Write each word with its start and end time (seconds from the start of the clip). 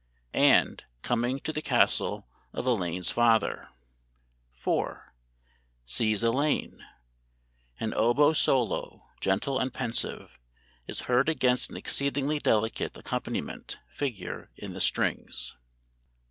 "AND, 0.33 0.83
COMING 1.03 1.41
TO 1.41 1.53
THE 1.53 1.61
CASTLE 1.61 2.27
OF 2.53 2.65
ELAINE'S 2.65 3.11
FATHER" 3.11 3.69
IV. 4.57 4.97
"SEES 5.85 6.23
ELAINE" 6.23 6.83
[An 7.79 7.93
oboe 7.93 8.33
solo, 8.33 9.05
gentle 9.19 9.59
and 9.59 9.71
pensive, 9.71 10.39
is 10.87 11.01
heard 11.01 11.29
against 11.29 11.69
an 11.69 11.77
exceedingly 11.77 12.39
delicate 12.39 12.97
accompaniment 12.97 13.77
figure 13.91 14.49
in 14.57 14.73
the 14.73 14.81
strings. 14.81 15.55